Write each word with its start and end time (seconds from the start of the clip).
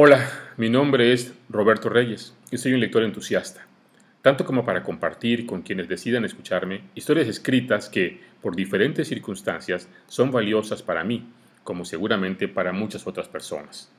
Hola, 0.00 0.30
mi 0.56 0.70
nombre 0.70 1.12
es 1.12 1.34
Roberto 1.48 1.88
Reyes 1.88 2.32
y 2.52 2.58
soy 2.58 2.72
un 2.72 2.78
lector 2.78 3.02
entusiasta, 3.02 3.66
tanto 4.22 4.44
como 4.44 4.64
para 4.64 4.84
compartir 4.84 5.44
con 5.44 5.62
quienes 5.62 5.88
decidan 5.88 6.24
escucharme 6.24 6.82
historias 6.94 7.26
escritas 7.26 7.88
que, 7.88 8.20
por 8.40 8.54
diferentes 8.54 9.08
circunstancias, 9.08 9.88
son 10.06 10.30
valiosas 10.30 10.84
para 10.84 11.02
mí, 11.02 11.26
como 11.64 11.84
seguramente 11.84 12.46
para 12.46 12.70
muchas 12.70 13.08
otras 13.08 13.26
personas. 13.26 13.90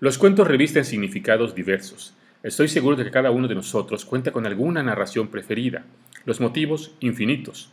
Los 0.00 0.18
cuentos 0.18 0.48
revisten 0.48 0.84
significados 0.84 1.54
diversos. 1.54 2.14
Estoy 2.42 2.66
seguro 2.66 2.96
de 2.96 3.04
que 3.04 3.12
cada 3.12 3.30
uno 3.30 3.46
de 3.46 3.54
nosotros 3.54 4.04
cuenta 4.04 4.32
con 4.32 4.44
alguna 4.44 4.82
narración 4.82 5.28
preferida, 5.28 5.84
los 6.24 6.40
motivos 6.40 6.96
infinitos. 6.98 7.70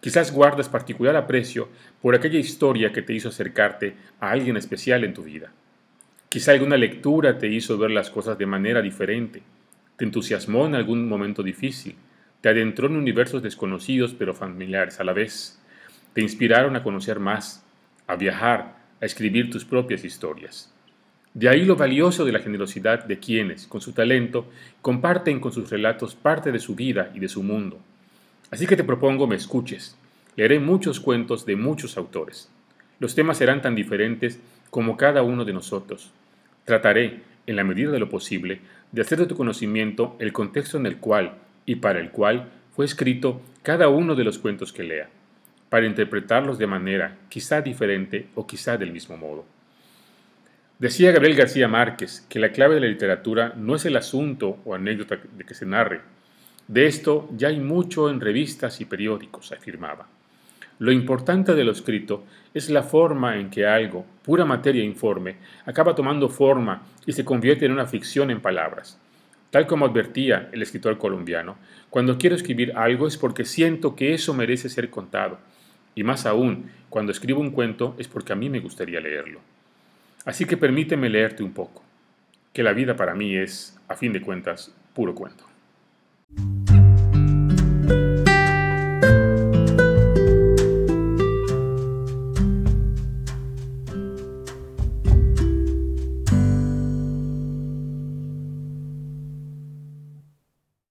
Quizás 0.00 0.30
guardas 0.30 0.68
particular 0.68 1.16
aprecio 1.16 1.68
por 2.00 2.14
aquella 2.14 2.38
historia 2.38 2.92
que 2.92 3.02
te 3.02 3.14
hizo 3.14 3.30
acercarte 3.30 3.96
a 4.20 4.30
alguien 4.30 4.56
especial 4.56 5.02
en 5.02 5.12
tu 5.12 5.24
vida. 5.24 5.50
Quizá 6.34 6.50
alguna 6.50 6.76
lectura 6.76 7.38
te 7.38 7.46
hizo 7.46 7.78
ver 7.78 7.92
las 7.92 8.10
cosas 8.10 8.36
de 8.36 8.44
manera 8.44 8.82
diferente, 8.82 9.40
te 9.96 10.04
entusiasmó 10.04 10.66
en 10.66 10.74
algún 10.74 11.08
momento 11.08 11.44
difícil, 11.44 11.94
te 12.40 12.48
adentró 12.48 12.88
en 12.88 12.96
universos 12.96 13.40
desconocidos 13.40 14.16
pero 14.18 14.34
familiares 14.34 14.98
a 14.98 15.04
la 15.04 15.12
vez, 15.12 15.62
te 16.12 16.22
inspiraron 16.22 16.74
a 16.74 16.82
conocer 16.82 17.20
más, 17.20 17.64
a 18.08 18.16
viajar, 18.16 18.78
a 19.00 19.06
escribir 19.06 19.48
tus 19.48 19.64
propias 19.64 20.04
historias. 20.04 20.74
De 21.34 21.48
ahí 21.48 21.64
lo 21.64 21.76
valioso 21.76 22.24
de 22.24 22.32
la 22.32 22.40
generosidad 22.40 23.04
de 23.04 23.20
quienes, 23.20 23.68
con 23.68 23.80
su 23.80 23.92
talento, 23.92 24.50
comparten 24.82 25.38
con 25.38 25.52
sus 25.52 25.70
relatos 25.70 26.16
parte 26.16 26.50
de 26.50 26.58
su 26.58 26.74
vida 26.74 27.12
y 27.14 27.20
de 27.20 27.28
su 27.28 27.44
mundo. 27.44 27.78
Así 28.50 28.66
que 28.66 28.74
te 28.74 28.82
propongo 28.82 29.28
me 29.28 29.36
escuches. 29.36 29.96
Leeré 30.34 30.58
muchos 30.58 30.98
cuentos 30.98 31.46
de 31.46 31.54
muchos 31.54 31.96
autores. 31.96 32.50
Los 32.98 33.14
temas 33.14 33.38
serán 33.38 33.62
tan 33.62 33.76
diferentes 33.76 34.40
como 34.70 34.96
cada 34.96 35.22
uno 35.22 35.44
de 35.44 35.52
nosotros, 35.52 36.12
Trataré, 36.64 37.20
en 37.46 37.56
la 37.56 37.64
medida 37.64 37.90
de 37.90 37.98
lo 37.98 38.08
posible, 38.08 38.60
de 38.92 39.02
hacer 39.02 39.18
de 39.18 39.26
tu 39.26 39.36
conocimiento 39.36 40.16
el 40.18 40.32
contexto 40.32 40.78
en 40.78 40.86
el 40.86 40.98
cual 40.98 41.34
y 41.66 41.76
para 41.76 42.00
el 42.00 42.10
cual 42.10 42.48
fue 42.74 42.84
escrito 42.84 43.40
cada 43.62 43.88
uno 43.88 44.14
de 44.14 44.24
los 44.24 44.38
cuentos 44.38 44.72
que 44.72 44.82
lea, 44.82 45.08
para 45.68 45.86
interpretarlos 45.86 46.58
de 46.58 46.66
manera 46.66 47.16
quizá 47.28 47.60
diferente 47.60 48.28
o 48.34 48.46
quizá 48.46 48.76
del 48.76 48.92
mismo 48.92 49.16
modo. 49.16 49.44
Decía 50.78 51.12
Gabriel 51.12 51.36
García 51.36 51.68
Márquez 51.68 52.26
que 52.28 52.38
la 52.38 52.50
clave 52.50 52.74
de 52.74 52.80
la 52.80 52.88
literatura 52.88 53.52
no 53.56 53.76
es 53.76 53.84
el 53.84 53.96
asunto 53.96 54.58
o 54.64 54.74
anécdota 54.74 55.18
de 55.36 55.44
que 55.44 55.54
se 55.54 55.66
narre. 55.66 56.00
De 56.66 56.86
esto 56.86 57.28
ya 57.36 57.48
hay 57.48 57.60
mucho 57.60 58.10
en 58.10 58.20
revistas 58.20 58.80
y 58.80 58.84
periódicos, 58.84 59.52
afirmaba. 59.52 60.08
Lo 60.78 60.90
importante 60.90 61.54
de 61.54 61.64
lo 61.64 61.72
escrito 61.72 62.24
es 62.52 62.68
la 62.68 62.82
forma 62.82 63.38
en 63.38 63.50
que 63.50 63.66
algo, 63.66 64.04
pura 64.22 64.44
materia 64.44 64.82
informe, 64.82 65.36
acaba 65.66 65.94
tomando 65.94 66.28
forma 66.28 66.82
y 67.06 67.12
se 67.12 67.24
convierte 67.24 67.66
en 67.66 67.72
una 67.72 67.86
ficción 67.86 68.30
en 68.30 68.40
palabras. 68.40 68.98
Tal 69.50 69.68
como 69.68 69.86
advertía 69.86 70.48
el 70.52 70.62
escritor 70.62 70.98
colombiano, 70.98 71.56
cuando 71.90 72.18
quiero 72.18 72.34
escribir 72.34 72.72
algo 72.76 73.06
es 73.06 73.16
porque 73.16 73.44
siento 73.44 73.94
que 73.94 74.14
eso 74.14 74.34
merece 74.34 74.68
ser 74.68 74.90
contado, 74.90 75.38
y 75.94 76.02
más 76.02 76.26
aún, 76.26 76.70
cuando 76.90 77.12
escribo 77.12 77.40
un 77.40 77.52
cuento 77.52 77.94
es 77.98 78.08
porque 78.08 78.32
a 78.32 78.36
mí 78.36 78.50
me 78.50 78.58
gustaría 78.58 79.00
leerlo. 79.00 79.40
Así 80.24 80.44
que 80.44 80.56
permíteme 80.56 81.08
leerte 81.08 81.44
un 81.44 81.52
poco, 81.52 81.84
que 82.52 82.64
la 82.64 82.72
vida 82.72 82.96
para 82.96 83.14
mí 83.14 83.36
es, 83.36 83.78
a 83.86 83.94
fin 83.94 84.12
de 84.12 84.22
cuentas, 84.22 84.74
puro 84.92 85.14
cuento. 85.14 85.53